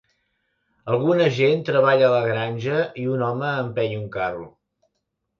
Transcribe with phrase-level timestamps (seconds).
[0.93, 4.49] Alguna gent treballa a la granja i un home empeny un carro.